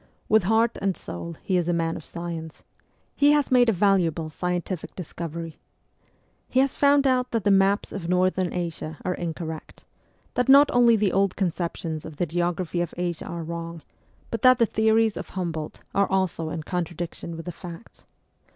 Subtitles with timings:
[0.27, 2.63] With heart and soul he is a man of science;
[3.15, 5.59] he has made a valuable scientific discovery.
[6.49, 9.85] He has found out that the maps of Northern Asia are incorrect;
[10.33, 13.83] that not only the old conceptions of the geography of Asia are wrong,
[14.31, 18.07] but that the theories of Humboldt are also in contradiction with the facts.